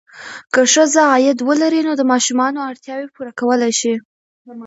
که 0.53 0.61
ښځه 0.73 1.01
عاید 1.11 1.39
ولري، 1.47 1.81
نو 1.87 1.93
د 1.99 2.03
ماشومانو 2.11 2.65
اړتیاوې 2.71 3.07
پوره 3.15 3.31
کولی 3.39 3.71
شي. 3.79 3.93